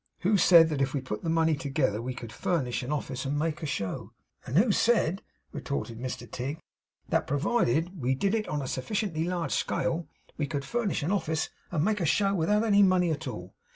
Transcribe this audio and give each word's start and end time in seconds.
Who 0.21 0.35
said, 0.35 0.69
that 0.69 0.81
if 0.81 0.95
we 0.95 0.99
put 1.01 1.21
the 1.21 1.29
money 1.29 1.55
together 1.55 2.01
we 2.01 2.15
could 2.15 2.31
furnish 2.33 2.81
an 2.81 2.91
office, 2.91 3.23
and 3.23 3.37
make 3.37 3.61
a 3.61 3.67
show?' 3.67 4.13
'And 4.47 4.57
who 4.57 4.71
said,' 4.71 5.21
retorted 5.51 5.99
Mr 5.99 6.25
Tigg, 6.27 6.57
'that, 7.09 7.27
provided 7.27 8.01
we 8.01 8.15
did 8.15 8.33
it 8.33 8.47
on 8.47 8.63
a 8.63 8.67
sufficiently 8.67 9.25
large 9.25 9.51
scale, 9.51 10.07
we 10.37 10.47
could 10.47 10.65
furnish 10.65 11.03
an 11.03 11.11
office 11.11 11.49
and 11.69 11.85
make 11.85 12.01
a 12.01 12.05
show, 12.07 12.33
without 12.33 12.63
any 12.63 12.81
money 12.81 13.11
at 13.11 13.27
all? 13.27 13.53